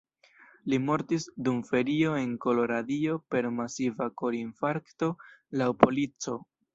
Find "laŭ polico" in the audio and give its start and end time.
5.63-6.35